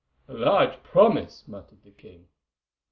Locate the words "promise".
0.81-1.43